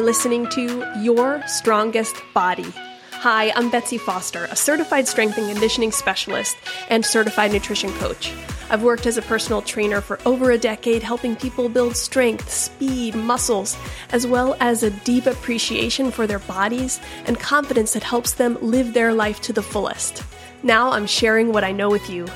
[0.00, 2.72] are listening to Your Strongest Body.
[3.12, 6.56] Hi, I'm Betsy Foster, a certified strength and conditioning specialist
[6.88, 8.32] and certified nutrition coach.
[8.70, 13.14] I've worked as a personal trainer for over a decade, helping people build strength, speed,
[13.14, 13.76] muscles,
[14.10, 18.94] as well as a deep appreciation for their bodies and confidence that helps them live
[18.94, 20.22] their life to the fullest.
[20.62, 22.26] Now I'm sharing what I know with you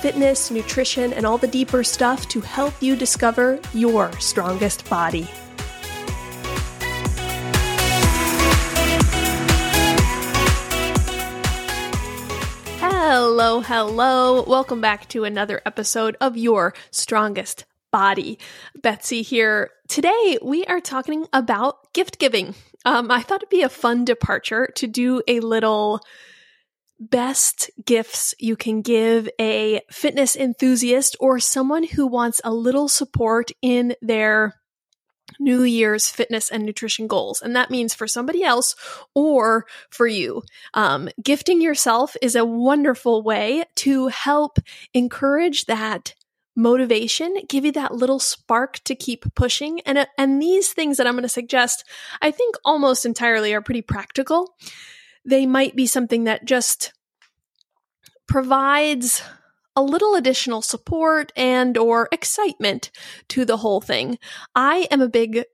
[0.00, 5.28] fitness, nutrition, and all the deeper stuff to help you discover your strongest body.
[13.12, 14.44] Hello, hello.
[14.44, 18.38] Welcome back to another episode of Your Strongest Body.
[18.80, 19.70] Betsy here.
[19.88, 22.54] Today we are talking about gift giving.
[22.84, 25.98] Um, I thought it'd be a fun departure to do a little
[27.00, 33.50] best gifts you can give a fitness enthusiast or someone who wants a little support
[33.60, 34.59] in their
[35.40, 37.40] New Year's fitness and nutrition goals.
[37.42, 38.76] And that means for somebody else
[39.14, 40.42] or for you.
[40.74, 44.58] Um, gifting yourself is a wonderful way to help
[44.94, 46.14] encourage that
[46.54, 49.80] motivation, give you that little spark to keep pushing.
[49.80, 51.84] And, uh, and these things that I'm going to suggest,
[52.20, 54.54] I think almost entirely are pretty practical.
[55.24, 56.92] They might be something that just
[58.26, 59.22] provides
[59.76, 62.90] a little additional support and or excitement
[63.28, 64.18] to the whole thing.
[64.54, 65.44] I am a big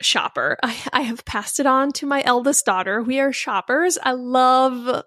[0.00, 0.56] shopper.
[0.62, 3.02] I, I have passed it on to my eldest daughter.
[3.02, 3.98] We are shoppers.
[4.02, 5.04] I love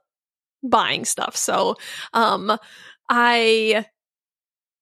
[0.63, 1.35] buying stuff.
[1.35, 1.75] So,
[2.13, 2.57] um,
[3.09, 3.85] I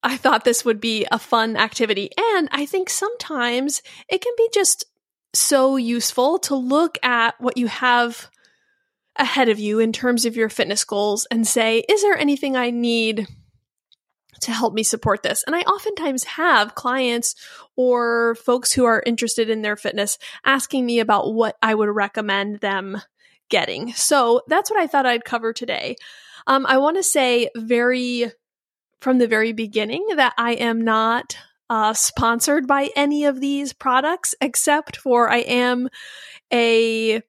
[0.03, 2.09] I thought this would be a fun activity.
[2.35, 4.85] And I think sometimes it can be just
[5.33, 8.29] so useful to look at what you have
[9.17, 12.69] ahead of you in terms of your fitness goals and say, is there anything I
[12.69, 13.27] need
[14.41, 15.43] to help me support this.
[15.43, 17.35] And I oftentimes have clients
[17.75, 22.59] or folks who are interested in their fitness asking me about what I would recommend
[22.59, 23.01] them
[23.49, 23.93] getting.
[23.93, 25.95] So that's what I thought I'd cover today.
[26.47, 28.31] Um, I want to say very
[29.01, 31.37] from the very beginning that I am not
[31.69, 35.89] uh, sponsored by any of these products, except for I am
[36.51, 37.21] a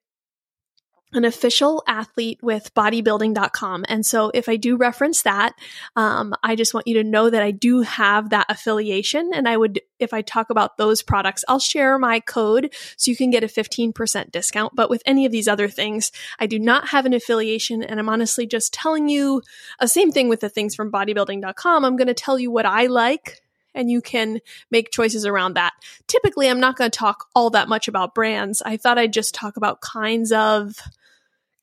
[1.13, 3.87] an official athlete with bodybuilding.com.
[3.89, 5.55] And so if I do reference that,
[5.97, 9.31] um, I just want you to know that I do have that affiliation.
[9.33, 13.17] And I would, if I talk about those products, I'll share my code so you
[13.17, 14.77] can get a 15% discount.
[14.77, 17.83] But with any of these other things, I do not have an affiliation.
[17.83, 19.43] And I'm honestly just telling you
[19.81, 21.85] a uh, same thing with the things from bodybuilding.com.
[21.85, 23.41] I'm going to tell you what I like
[23.75, 24.41] and you can
[24.71, 25.73] make choices around that.
[26.07, 28.61] Typically, I'm not going to talk all that much about brands.
[28.63, 30.77] I thought I'd just talk about kinds of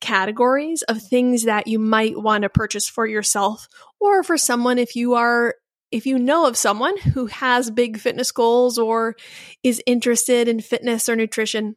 [0.00, 3.68] categories of things that you might want to purchase for yourself
[4.00, 5.54] or for someone if you are
[5.90, 9.14] if you know of someone who has big fitness goals or
[9.62, 11.76] is interested in fitness or nutrition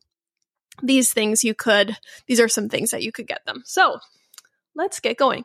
[0.81, 1.95] these things you could
[2.27, 3.61] these are some things that you could get them.
[3.65, 3.99] So
[4.75, 5.43] let's get going.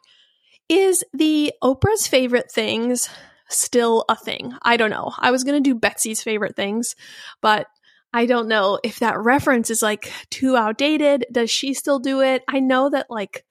[0.68, 3.08] Is the oprah's favorite things
[3.48, 4.52] still a thing?
[4.62, 5.12] I don't know.
[5.18, 6.96] I was going to do betsy's favorite things
[7.40, 7.66] but
[8.14, 11.26] I don't know if that reference is like too outdated.
[11.32, 12.44] Does she still do it?
[12.46, 13.44] I know that like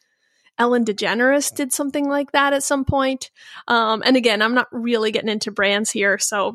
[0.57, 3.29] Ellen DeGeneres did something like that at some point.
[3.67, 6.53] Um, and again, I'm not really getting into brands here, so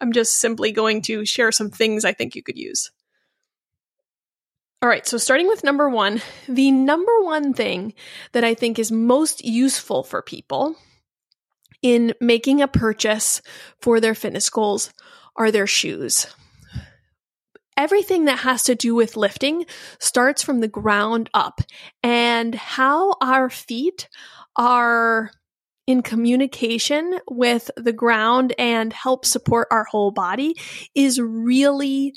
[0.00, 2.90] I'm just simply going to share some things I think you could use.
[4.82, 7.94] All right, so starting with number one, the number one thing
[8.32, 10.74] that I think is most useful for people
[11.82, 13.42] in making a purchase
[13.80, 14.92] for their fitness goals
[15.36, 16.26] are their shoes
[17.78, 19.64] everything that has to do with lifting
[20.00, 21.62] starts from the ground up.
[22.02, 24.08] And how our feet
[24.56, 25.30] are
[25.86, 30.54] in communication with the ground and help support our whole body
[30.94, 32.12] is really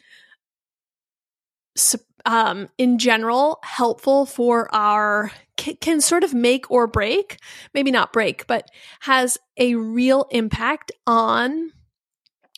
[2.26, 7.38] um, in general helpful for our can sort of make or break
[7.74, 8.68] maybe not break but
[9.00, 11.72] has a real impact on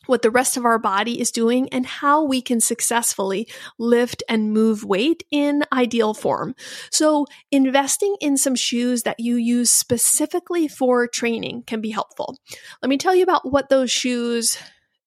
[0.06, 3.48] what the rest of our body is doing and how we can successfully
[3.78, 6.56] lift and move weight in ideal form.
[6.92, 12.38] So investing in some shoes that you use specifically for training can be helpful.
[12.82, 14.58] Let me tell you about what those shoes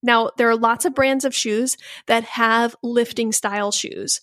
[0.02, 1.76] now, there are lots of brands of shoes
[2.06, 4.20] that have lifting style shoes.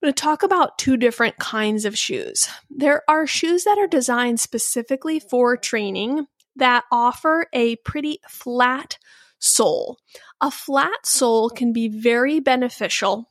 [0.00, 2.48] I'm going to talk about two different kinds of shoes.
[2.70, 6.26] There are shoes that are designed specifically for training
[6.56, 8.98] that offer a pretty flat
[9.38, 9.98] sole.
[10.40, 13.30] A flat sole can be very beneficial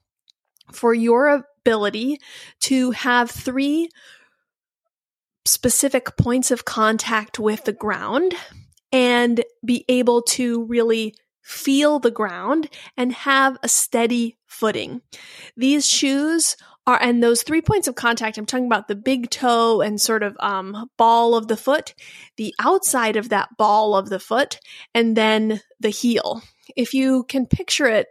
[0.71, 2.19] for your ability
[2.61, 3.89] to have three
[5.45, 8.33] specific points of contact with the ground
[8.91, 11.13] and be able to really
[11.47, 15.01] feel the ground, and have a steady footing.
[15.55, 16.57] These shoes
[16.87, 20.23] are, and those three points of contact, I'm talking about the big toe and sort
[20.23, 21.93] of um, ball of the foot,
[22.37, 24.59] the outside of that ball of the foot,
[24.95, 26.41] and then the heel.
[26.75, 28.07] If you can picture it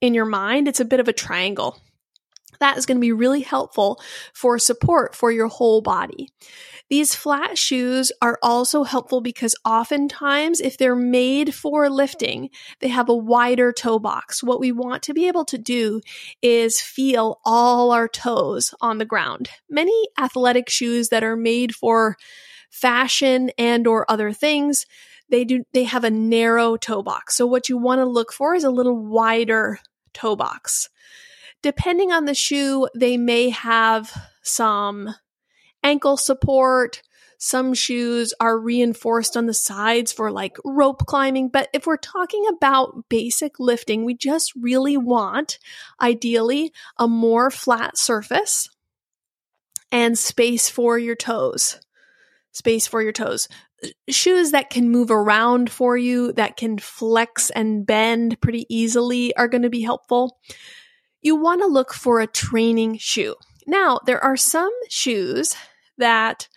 [0.00, 1.78] in your mind, it's a bit of a triangle.
[2.60, 4.00] That is going to be really helpful
[4.32, 6.28] for support for your whole body.
[6.90, 13.08] These flat shoes are also helpful because oftentimes, if they're made for lifting, they have
[13.08, 14.42] a wider toe box.
[14.42, 16.00] What we want to be able to do
[16.42, 19.48] is feel all our toes on the ground.
[19.68, 22.16] Many athletic shoes that are made for
[22.70, 24.86] fashion and or other things,
[25.28, 27.36] they do they have a narrow toe box.
[27.36, 29.78] So what you want to look for is a little wider
[30.12, 30.88] toe box.
[31.62, 34.12] Depending on the shoe, they may have
[34.42, 35.14] some
[35.82, 37.02] ankle support.
[37.38, 41.48] Some shoes are reinforced on the sides for like rope climbing.
[41.48, 45.58] But if we're talking about basic lifting, we just really want,
[46.00, 48.68] ideally, a more flat surface
[49.90, 51.80] and space for your toes.
[52.52, 53.48] Space for your toes.
[54.08, 59.48] Shoes that can move around for you, that can flex and bend pretty easily are
[59.48, 60.38] going to be helpful.
[61.22, 63.34] You want to look for a training shoe.
[63.66, 65.54] Now, there are some shoes
[65.98, 66.48] that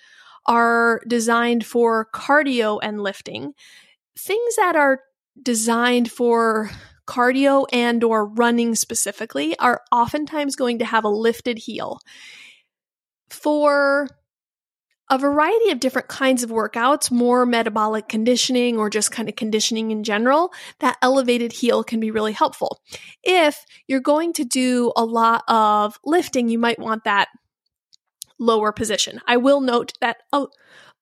[0.46, 3.54] are designed for cardio and lifting,
[4.18, 5.02] things that are
[5.42, 6.70] designed for
[7.08, 12.00] cardio and or running specifically are oftentimes going to have a lifted heel.
[13.30, 14.08] For
[15.10, 19.92] a variety of different kinds of workouts, more metabolic conditioning or just kind of conditioning
[19.92, 22.82] in general, that elevated heel can be really helpful.
[23.24, 27.28] If you're going to do a lot of lifting, you might want that
[28.40, 29.22] lower position.
[29.28, 30.18] I will note that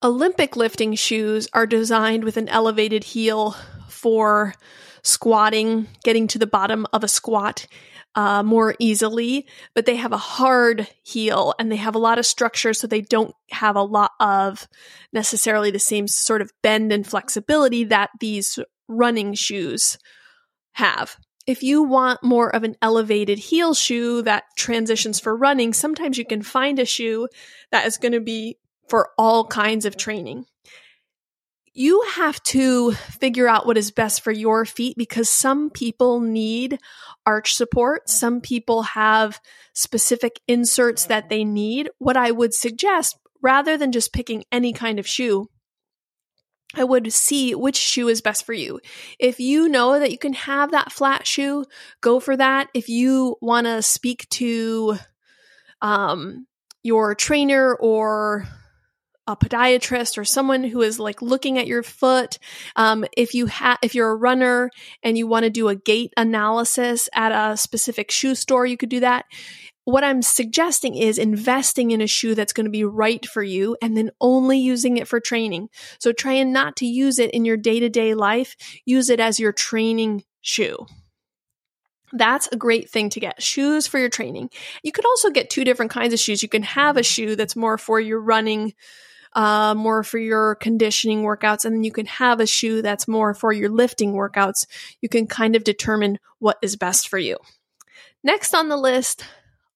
[0.02, 3.56] Olympic lifting shoes are designed with an elevated heel
[3.88, 4.54] for
[5.02, 7.66] squatting, getting to the bottom of a squat
[8.14, 12.26] uh, more easily, but they have a hard heel and they have a lot of
[12.26, 14.68] structure, so they don't have a lot of
[15.12, 19.98] necessarily the same sort of bend and flexibility that these running shoes
[20.72, 21.16] have
[21.46, 26.24] if you want more of an elevated heel shoe that transitions for running, sometimes you
[26.24, 27.28] can find a shoe
[27.70, 28.58] that is going to be
[28.88, 30.46] for all kinds of training.
[31.74, 36.78] You have to figure out what is best for your feet because some people need
[37.24, 38.10] arch support.
[38.10, 39.40] Some people have
[39.72, 41.88] specific inserts that they need.
[41.98, 45.48] What I would suggest, rather than just picking any kind of shoe,
[46.74, 48.80] I would see which shoe is best for you.
[49.18, 51.64] If you know that you can have that flat shoe,
[52.02, 52.68] go for that.
[52.74, 54.98] If you want to speak to
[55.80, 56.46] um,
[56.82, 58.46] your trainer or
[59.26, 62.38] a podiatrist or someone who is like looking at your foot,
[62.76, 64.70] um, if you have if you're a runner
[65.02, 68.88] and you want to do a gait analysis at a specific shoe store, you could
[68.88, 69.24] do that
[69.84, 73.76] what I'm suggesting is investing in a shoe that's going to be right for you
[73.82, 75.68] and then only using it for training.
[75.98, 78.54] So trying not to use it in your day to day life,
[78.84, 80.86] use it as your training shoe.
[82.12, 83.42] That's a great thing to get.
[83.42, 84.50] Shoes for your training.
[84.82, 86.42] You could also get two different kinds of shoes.
[86.42, 88.74] You can have a shoe that's more for your running,
[89.34, 93.34] uh, more for your conditioning workouts, and then you can have a shoe that's more
[93.34, 94.66] for your lifting workouts.
[95.00, 97.38] You can kind of determine what is best for you.
[98.22, 99.24] Next on the list,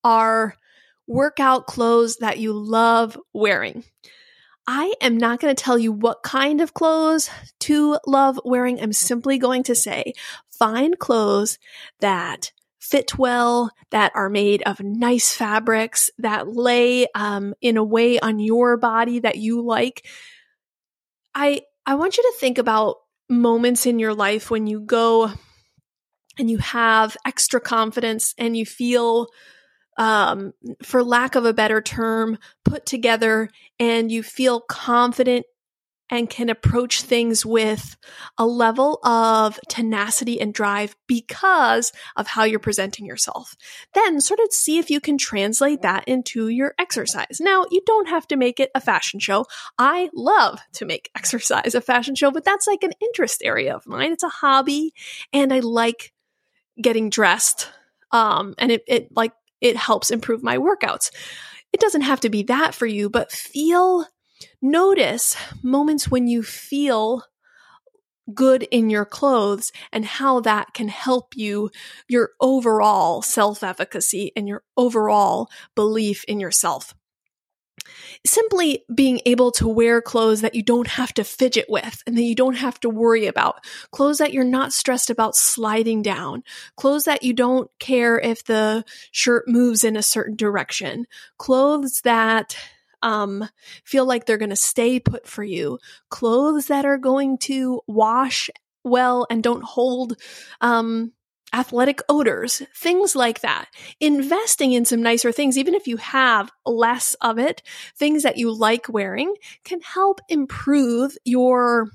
[0.05, 0.55] are
[1.09, 3.83] workout clothes that you love wearing.
[4.69, 7.29] I am not going to tell you what kind of clothes
[7.61, 8.81] to love wearing.
[8.81, 10.13] I'm simply going to say
[10.51, 11.59] find clothes
[12.01, 18.19] that fit well, that are made of nice fabrics, that lay um, in a way
[18.19, 20.07] on your body that you like.
[21.35, 22.97] I I want you to think about
[23.29, 25.33] moments in your life when you go
[26.39, 29.29] and you have extra confidence and you feel
[29.99, 30.53] um,
[30.83, 35.47] for lack of a better term, put together and you feel confident
[36.09, 37.97] and can approach things with
[38.39, 43.57] a level of tenacity and drive because of how you're presenting yourself.
[43.93, 47.41] Then sort of see if you can translate that into your exercise.
[47.41, 49.47] Now, you don't have to make it a fashion show.
[49.79, 53.87] I love to make exercise a fashion show, but that's like an interest area of
[53.87, 54.13] mine.
[54.13, 54.93] It's a hobby
[55.33, 56.13] and I like
[56.81, 57.71] getting dressed.
[58.13, 61.11] Um, and it, it like it helps improve my workouts.
[61.73, 64.07] It doesn't have to be that for you, but feel,
[64.71, 67.25] notice moments when you feel
[68.35, 71.71] good in your clothes and how that can help you,
[72.09, 76.95] your overall self efficacy and your overall belief in yourself.
[78.27, 82.23] simply being able to wear clothes that you don't have to fidget with and that
[82.23, 83.65] you don't have to worry about.
[83.93, 86.43] Clothes that you're not stressed about sliding down.
[86.77, 91.07] Clothes that you don't care if the shirt moves in a certain direction.
[91.39, 92.57] Clothes that
[93.03, 93.49] um,
[93.85, 95.79] feel like they're going to stay put for you.
[96.11, 98.51] Clothes that are going to wash
[98.85, 100.17] well and don't hold
[100.61, 101.13] um,
[101.53, 103.67] athletic odors, things like that.
[104.01, 107.63] Investing in some nicer things, even if you have less of it,
[107.97, 109.35] things that you like wearing
[109.65, 111.89] can help improve your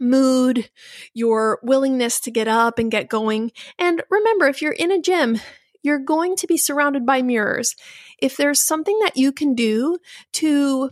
[0.00, 0.68] mood,
[1.14, 3.52] your willingness to get up and get going.
[3.78, 5.40] And remember, if you're in a gym,
[5.82, 7.76] you're going to be surrounded by mirrors.
[8.18, 9.98] If there's something that you can do
[10.34, 10.90] to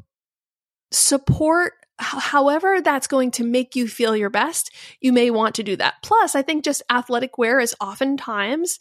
[0.90, 5.76] support however that's going to make you feel your best, you may want to do
[5.76, 5.94] that.
[6.02, 8.78] Plus, I think just athletic wear is oftentimes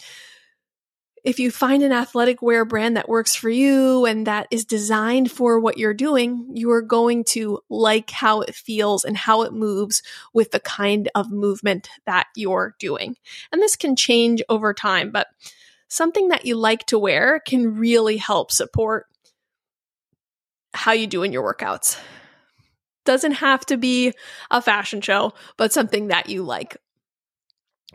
[1.23, 5.31] if you find an athletic wear brand that works for you and that is designed
[5.31, 9.53] for what you're doing, you are going to like how it feels and how it
[9.53, 10.01] moves
[10.33, 13.17] with the kind of movement that you're doing.
[13.51, 15.27] And this can change over time, but
[15.89, 19.07] something that you like to wear can really help support
[20.73, 21.99] how you do in your workouts.
[23.05, 24.13] Doesn't have to be
[24.51, 26.77] a fashion show, but something that you like.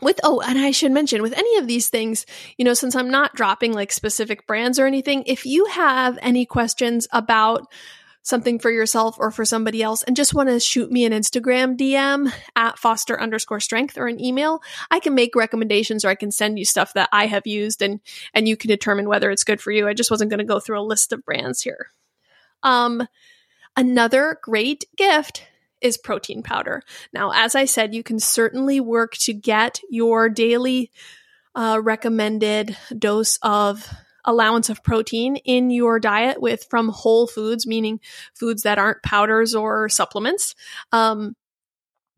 [0.02, 2.26] With, oh, and I should mention with any of these things,
[2.58, 6.44] you know, since I'm not dropping like specific brands or anything, if you have any
[6.46, 7.68] questions about
[8.24, 11.76] something for yourself or for somebody else and just want to shoot me an Instagram
[11.76, 16.32] DM at foster underscore strength or an email, I can make recommendations or I can
[16.32, 18.00] send you stuff that I have used and,
[18.34, 19.86] and you can determine whether it's good for you.
[19.86, 21.90] I just wasn't going to go through a list of brands here.
[22.64, 23.06] Um,
[23.76, 25.46] Another great gift
[25.80, 26.82] is protein powder.
[27.12, 30.92] Now, as I said, you can certainly work to get your daily
[31.54, 33.92] uh, recommended dose of
[34.24, 38.00] allowance of protein in your diet with from whole foods, meaning
[38.34, 40.54] foods that aren't powders or supplements.
[40.92, 41.36] Um,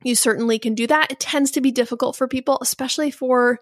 [0.03, 1.11] you certainly can do that.
[1.11, 3.59] It tends to be difficult for people, especially for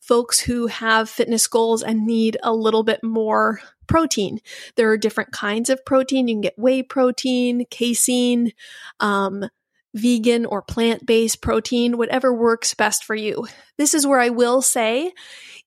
[0.00, 4.38] folks who have fitness goals and need a little bit more protein.
[4.76, 6.28] There are different kinds of protein.
[6.28, 8.52] You can get whey protein, casein,
[9.00, 9.48] um,
[9.94, 13.46] vegan or plant based protein, whatever works best for you.
[13.78, 15.12] This is where I will say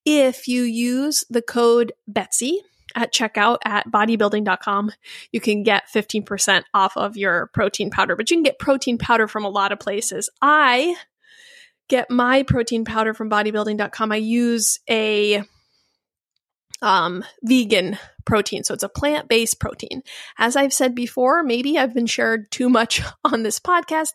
[0.05, 2.61] if you use the code Betsy,
[2.95, 4.91] at checkout at bodybuilding.com,
[5.31, 9.27] you can get 15% off of your protein powder, but you can get protein powder
[9.27, 10.29] from a lot of places.
[10.41, 10.95] I
[11.87, 14.11] get my protein powder from bodybuilding.com.
[14.11, 15.43] I use a
[16.81, 18.63] um, vegan protein.
[18.63, 20.01] So it's a plant based protein.
[20.37, 24.13] As I've said before, maybe I've been shared too much on this podcast.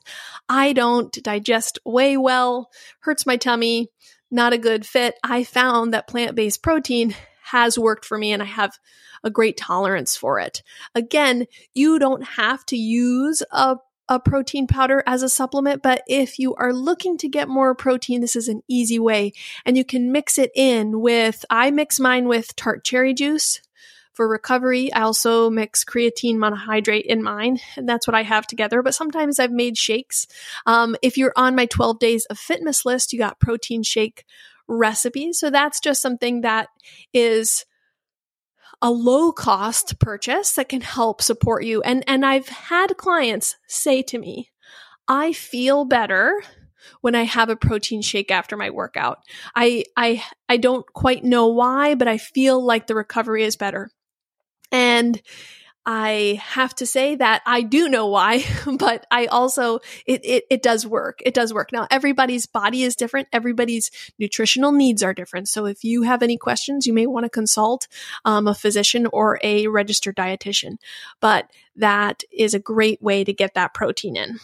[0.49, 3.89] I don't digest whey well, hurts my tummy,
[4.31, 5.15] not a good fit.
[5.23, 7.15] I found that plant based protein
[7.45, 8.79] has worked for me and I have
[9.23, 10.63] a great tolerance for it.
[10.95, 13.77] Again, you don't have to use a
[14.09, 18.21] a protein powder as a supplement, but if you are looking to get more protein,
[18.21, 19.33] this is an easy way.
[19.65, 23.61] And you can mix it in with, I mix mine with tart cherry juice
[24.17, 24.91] for recovery.
[24.93, 28.83] I also mix creatine monohydrate in mine, and that's what I have together.
[28.83, 30.27] But sometimes I've made shakes.
[30.65, 34.25] Um, if you're on my 12 days of fitness list, you got protein shake
[34.67, 35.39] recipes.
[35.39, 36.69] So that's just something that
[37.13, 37.67] is
[38.81, 41.83] a low cost purchase that can help support you.
[41.83, 44.51] And, and I've had clients say to me,
[45.07, 46.43] I feel better
[47.01, 49.19] when I have a protein shake after my workout.
[49.55, 53.91] I, I, I don't quite know why, but I feel like the recovery is better.
[54.73, 55.21] And
[55.89, 58.45] I have to say that I do know why,
[58.79, 61.21] but I also, it, it, it, does work.
[61.25, 61.71] It does work.
[61.71, 63.29] Now, everybody's body is different.
[63.33, 65.49] Everybody's nutritional needs are different.
[65.49, 67.87] So if you have any questions, you may want to consult
[68.25, 70.79] um, a physician or a registered dietitian,
[71.21, 74.41] but that is a great way to get that protein in.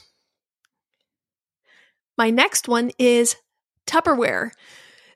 [2.17, 3.35] My next one is
[3.89, 4.51] Tupperware.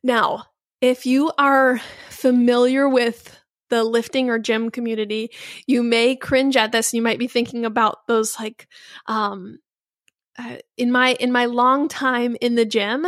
[0.03, 0.47] Now,
[0.81, 5.31] if you are familiar with the lifting or gym community,
[5.67, 6.95] you may cringe at this.
[6.95, 8.69] You might be thinking about those like,
[9.07, 9.59] um,
[10.39, 13.07] uh, in my in my long time in the gym,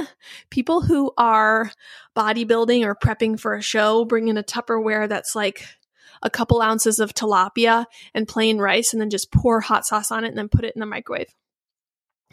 [0.51, 1.71] people who are
[2.17, 5.67] bodybuilding or prepping for a show bring in a Tupperware that's like
[6.23, 7.85] a couple ounces of tilapia
[8.15, 10.75] and plain rice, and then just pour hot sauce on it and then put it
[10.75, 11.33] in the microwave.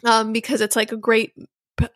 [0.04, 1.32] Um, because it's like a great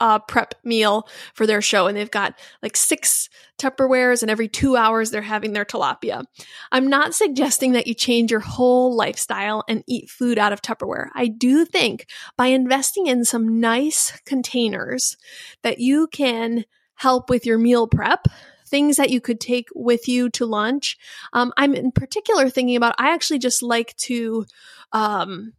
[0.00, 4.75] uh, prep meal for their show, and they've got like six Tupperwares, and every two
[4.75, 6.25] hours they're having their tilapia.
[6.72, 11.08] I'm not suggesting that you change your whole lifestyle and eat food out of Tupperware.
[11.14, 12.06] I do think
[12.38, 15.16] by investing in some nice containers
[15.62, 18.26] that you can help with your meal prep
[18.66, 20.96] things that you could take with you to lunch.
[21.32, 24.46] Um, I'm in particular thinking about, I actually just like to,
[24.92, 25.52] um,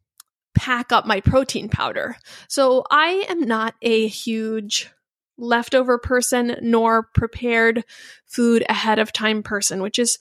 [0.62, 2.16] pack up my protein powder.
[2.48, 4.92] So I am not a huge
[5.36, 7.84] leftover person nor prepared
[8.28, 10.20] food ahead of time person, which is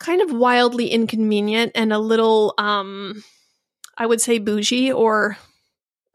[0.00, 3.22] kind of wildly inconvenient and a little, um,
[3.96, 5.38] I would say bougie or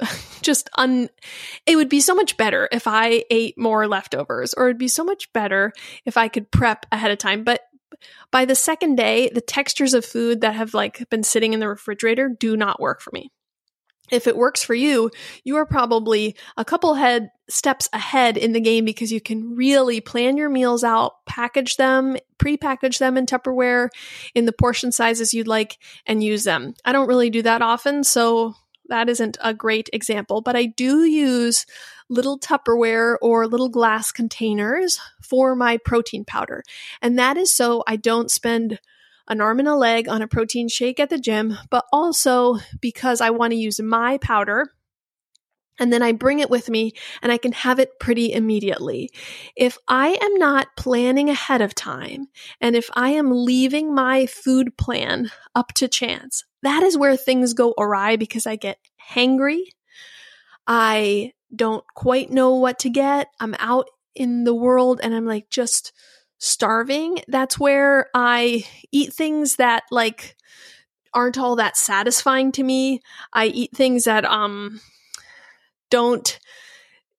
[0.41, 1.09] just un
[1.65, 5.05] it would be so much better if I ate more leftovers or it'd be so
[5.05, 5.71] much better
[6.03, 7.45] if I could prep ahead of time.
[7.45, 7.61] But
[8.31, 11.67] by the second day, the textures of food that have like been sitting in the
[11.67, 13.31] refrigerator do not work for me
[14.11, 15.11] if it works for you,
[15.43, 20.01] you are probably a couple head steps ahead in the game because you can really
[20.01, 23.89] plan your meals out, package them, pre-package them in Tupperware
[24.35, 26.73] in the portion sizes you'd like and use them.
[26.85, 28.55] I don't really do that often, so
[28.89, 31.65] that isn't a great example, but I do use
[32.09, 36.63] little Tupperware or little glass containers for my protein powder.
[37.01, 38.79] And that is so I don't spend
[39.27, 43.21] an arm and a leg on a protein shake at the gym, but also because
[43.21, 44.73] I want to use my powder
[45.79, 49.09] and then I bring it with me and I can have it pretty immediately.
[49.55, 52.27] If I am not planning ahead of time
[52.61, 57.53] and if I am leaving my food plan up to chance, that is where things
[57.53, 58.77] go awry because I get
[59.11, 59.61] hangry.
[60.67, 63.27] I don't quite know what to get.
[63.39, 65.93] I'm out in the world and I'm like just
[66.39, 70.35] starving, that's where I eat things that like
[71.13, 73.01] aren't all that satisfying to me.
[73.33, 74.79] I eat things that um
[75.89, 76.39] don't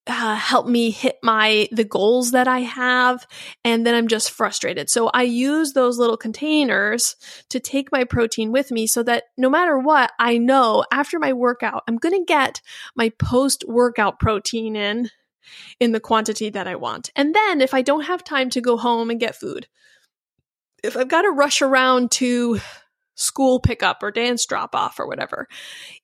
[0.06, 3.26] uh, help me hit my the goals that I have
[3.64, 4.90] and then I'm just frustrated.
[4.90, 7.16] So I use those little containers
[7.50, 11.32] to take my protein with me so that no matter what, I know after my
[11.32, 12.60] workout, I'm going to get
[12.96, 15.10] my post workout protein in
[15.78, 17.10] in the quantity that I want.
[17.14, 19.68] And then if I don't have time to go home and get food,
[20.82, 22.60] if I've got to rush around to
[23.14, 25.46] school pickup or dance drop off or whatever,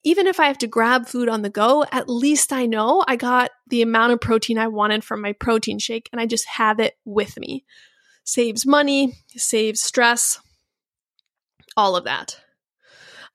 [0.05, 3.17] even if I have to grab food on the go, at least I know I
[3.17, 6.81] got the amount of protein I wanted from my protein shake and I just have
[6.81, 7.65] it with me.
[8.25, 10.41] Saves money, saves stress,
[11.77, 12.41] all of that.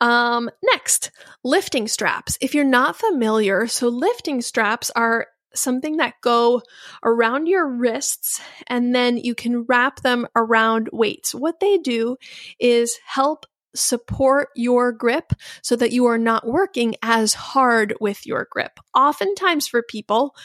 [0.02, 1.12] Um, next,
[1.44, 2.38] lifting straps.
[2.42, 6.62] If you're not familiar, so lifting straps are something that go
[7.04, 11.36] around your wrists and then you can wrap them around weights.
[11.36, 12.18] What they do
[12.60, 18.48] is help support your grip so that you are not working as hard with your
[18.52, 18.80] grip.
[18.96, 20.36] Oftentimes for people,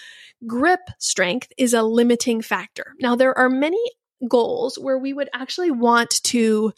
[0.47, 2.95] grip strength is a limiting factor.
[3.01, 3.83] Now there are many
[4.29, 6.73] goals where we would actually want to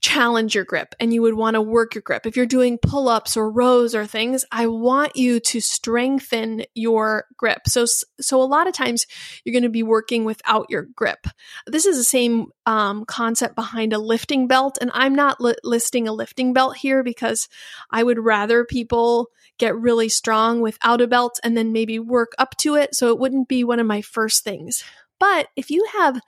[0.00, 2.26] challenge your grip and you would want to work your grip.
[2.26, 7.24] If you're doing pull ups or rows or things, I want you to strengthen your
[7.36, 7.66] grip.
[7.66, 7.86] So,
[8.20, 9.06] so a lot of times
[9.44, 11.26] you're going to be working without your grip.
[11.66, 14.78] This is the same um, concept behind a lifting belt.
[14.80, 17.48] And I'm not li- listing a lifting belt here because
[17.90, 19.28] I would rather people
[19.58, 22.94] get really strong without a belt and then maybe work up to it.
[22.94, 24.84] So it wouldn't be one of my first things.
[25.18, 26.20] But if you have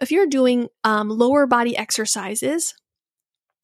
[0.00, 2.74] if you're doing um, lower body exercises,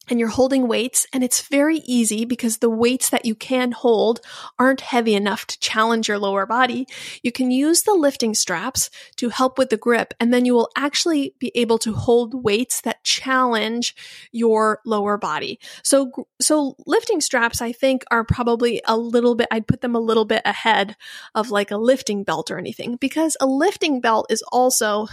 [0.09, 4.21] and you're holding weights and it's very easy because the weights that you can hold
[4.59, 6.87] aren't heavy enough to challenge your lower body.
[7.23, 10.71] You can use the lifting straps to help with the grip and then you will
[10.77, 13.94] actually be able to hold weights that challenge
[14.33, 15.59] your lower body.
[15.83, 20.01] So so lifting straps I think are probably a little bit I'd put them a
[20.01, 20.97] little bit ahead
[21.35, 25.09] of like a lifting belt or anything because a lifting belt is also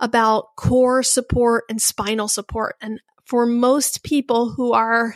[0.00, 2.76] about core support and spinal support.
[2.80, 5.14] And for most people who are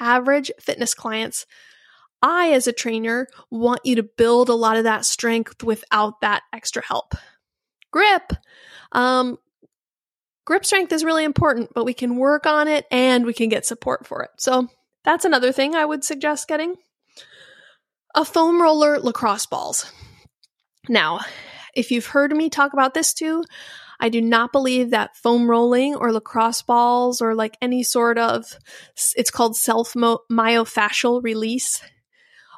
[0.00, 1.46] average fitness clients,
[2.20, 6.42] I, as a trainer, want you to build a lot of that strength without that
[6.52, 7.14] extra help.
[7.92, 8.32] Grip.
[8.90, 9.38] Um,
[10.44, 13.64] grip strength is really important, but we can work on it and we can get
[13.64, 14.30] support for it.
[14.36, 14.66] So
[15.04, 16.74] that's another thing I would suggest getting.
[18.16, 19.92] A foam roller lacrosse balls.
[20.88, 21.20] Now,
[21.72, 23.44] if you've heard me talk about this too,
[24.00, 28.58] I do not believe that foam rolling or lacrosse balls or like any sort of,
[29.16, 31.82] it's called self myofascial release,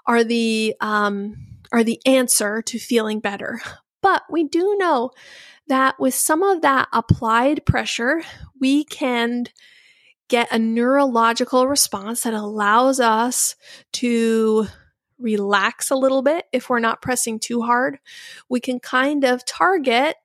[0.07, 1.37] are the, um,
[1.73, 3.61] are the answer to feeling better.
[4.03, 5.11] But we do know
[5.67, 8.23] that with some of that applied pressure,
[8.61, 9.47] we can
[10.29, 13.57] get a neurological response that allows us
[13.95, 14.67] to
[15.19, 17.99] relax a little bit if we're not pressing too hard.
[18.49, 20.17] We can kind of target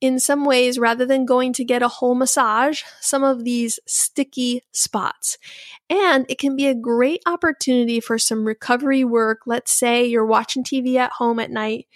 [0.00, 4.62] in some ways, rather than going to get a whole massage, some of these sticky
[4.72, 5.38] spots.
[5.90, 9.40] And it can be a great opportunity for some recovery work.
[9.46, 11.86] Let's say you're watching TV at home at night.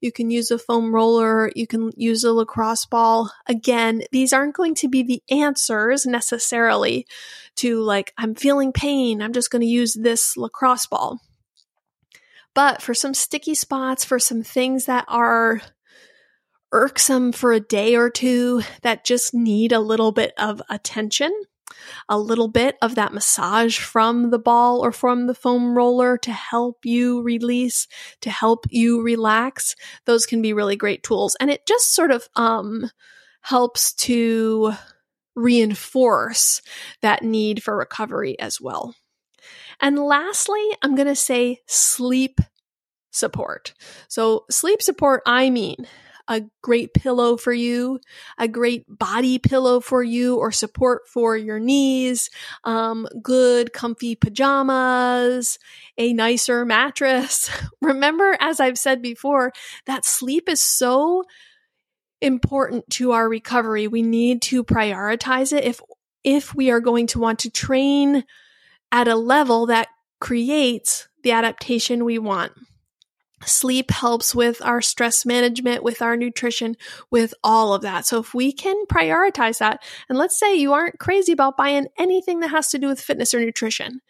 [0.00, 1.50] You can use a foam roller.
[1.54, 3.30] You can use a lacrosse ball.
[3.46, 7.06] Again, these aren't going to be the answers necessarily
[7.56, 9.20] to like, I'm feeling pain.
[9.20, 11.20] I'm just going to use this lacrosse ball.
[12.54, 15.60] But for some sticky spots, for some things that are
[16.72, 21.32] irksome for a day or two that just need a little bit of attention,
[22.08, 26.32] a little bit of that massage from the ball or from the foam roller to
[26.32, 27.86] help you release,
[28.20, 29.74] to help you relax.
[30.06, 31.36] Those can be really great tools.
[31.40, 32.90] And it just sort of um,
[33.42, 34.72] helps to
[35.34, 36.62] reinforce
[37.02, 38.94] that need for recovery as well.
[39.80, 42.40] And lastly, I'm going to say sleep
[43.10, 43.72] support.
[44.08, 45.86] So, sleep support, I mean,
[46.30, 47.98] a great pillow for you,
[48.38, 52.30] a great body pillow for you, or support for your knees,
[52.62, 55.58] um, good comfy pajamas,
[55.98, 57.50] a nicer mattress.
[57.82, 59.52] Remember, as I've said before,
[59.86, 61.24] that sleep is so
[62.20, 63.88] important to our recovery.
[63.88, 65.80] We need to prioritize it if
[66.22, 68.24] if we are going to want to train
[68.92, 69.88] at a level that
[70.20, 72.52] creates the adaptation we want.
[73.44, 76.76] Sleep helps with our stress management, with our nutrition,
[77.10, 78.06] with all of that.
[78.06, 82.40] So if we can prioritize that, and let's say you aren't crazy about buying anything
[82.40, 84.00] that has to do with fitness or nutrition,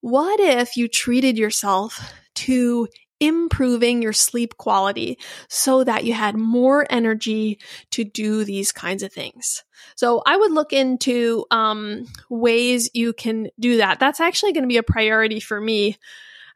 [0.00, 2.88] what if you treated yourself to
[3.20, 7.58] improving your sleep quality so that you had more energy
[7.90, 9.62] to do these kinds of things.
[9.96, 14.00] So I would look into um, ways you can do that.
[14.00, 15.96] That's actually going to be a priority for me.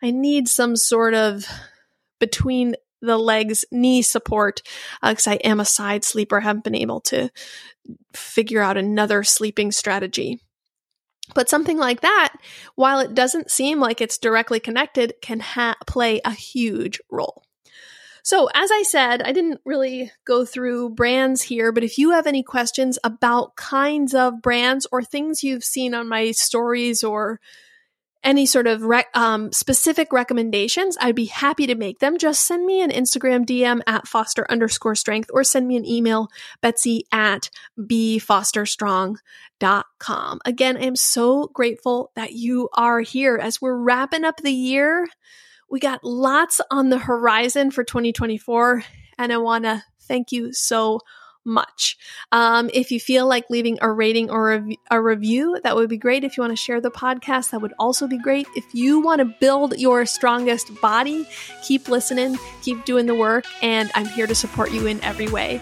[0.03, 1.47] I need some sort of
[2.19, 4.63] between the legs knee support
[5.03, 6.39] because uh, I am a side sleeper.
[6.39, 7.31] I haven't been able to
[8.13, 10.41] figure out another sleeping strategy.
[11.35, 12.35] But something like that,
[12.75, 17.45] while it doesn't seem like it's directly connected, can ha- play a huge role.
[18.25, 22.27] So, as I said, I didn't really go through brands here, but if you have
[22.27, 27.41] any questions about kinds of brands or things you've seen on my stories or
[28.25, 28.83] any sort of
[29.15, 32.19] um, specific recommendations, I'd be happy to make them.
[32.19, 36.29] Just send me an Instagram DM at foster underscore strength or send me an email,
[36.61, 40.41] betsy at bfosterstrong.com.
[40.45, 45.07] Again, I'm so grateful that you are here as we're wrapping up the year.
[45.71, 48.85] We got lots on the horizon for 2024,
[49.19, 51.01] and I want to thank you so
[51.49, 51.99] much.
[52.31, 55.97] Um, if you feel like leaving a rating or a, a review, that would be
[55.97, 56.23] great.
[56.23, 58.47] If you want to share the podcast, that would also be great.
[58.55, 61.27] If you want to build your strongest body,
[61.65, 65.61] keep listening, keep doing the work, and I'm here to support you in every way.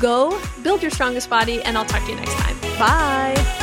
[0.00, 2.56] Go build your strongest body, and I'll talk to you next time.
[2.78, 3.57] Bye.